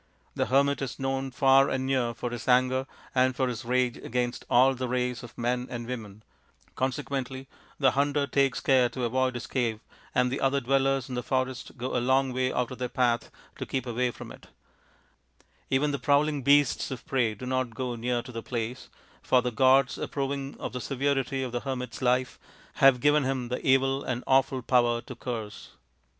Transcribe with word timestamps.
The 0.33 0.47
hermit 0.47 0.81
is 0.81 0.97
known 0.97 1.29
far 1.29 1.69
and 1.69 1.85
near 1.85 2.15
for 2.15 2.31
his 2.31 2.47
anger 2.47 2.87
and 3.13 3.35
for 3.35 3.47
his 3.47 3.63
rage 3.63 3.97
against 3.97 4.45
all 4.49 4.73
the 4.73 4.87
race 4.87 5.21
of 5.21 5.37
men 5.37 5.67
and 5.69 5.85
women; 5.85 6.23
consequently, 6.75 7.47
the: 7.77 7.91
;hunter 7.91 8.25
takes 8.25 8.59
care 8.61 8.89
to 8.89 9.03
avoid 9.03 9.35
his 9.35 9.45
cave, 9.45 9.79
and 10.15 10.31
the 10.31 10.41
other 10.41 10.59
dwellers 10.59 11.07
in 11.07 11.13
the 11.13 11.21
forest 11.21 11.77
go 11.77 11.95
a 11.95 12.01
long 12.01 12.33
way 12.33 12.51
out 12.51 12.71
of 12.71 12.79
their 12.79 12.89
path 12.89 13.29
to 13.59 13.65
keep 13.67 13.85
away 13.85 14.09
from 14.09 14.31
it: 14.31 14.47
even 15.69 15.91
the 15.91 15.99
prowling 15.99 16.41
beasts 16.41 16.89
of 16.89 17.05
prey 17.05 17.35
do 17.35 17.45
not 17.45 17.75
go 17.75 17.95
near 17.95 18.23
to 18.23 18.31
the 18.31 18.41
place, 18.41 18.89
for 19.21 19.43
the 19.43 19.51
gods, 19.51 19.99
approving 19.99 20.57
of 20.59 20.73
the 20.73 20.81
severity 20.81 21.43
of 21.43 21.51
the 21.51 21.59
hermit's 21.59 22.01
life, 22.01 22.39
have 22.81 23.01
given 23.01 23.23
him 23.23 23.49
the 23.49 23.63
evil 23.63 24.03
and 24.03 24.23
awful 24.25 24.63
POWER 24.63 25.01
TO 25.01 25.13
CURSE. 25.15 25.69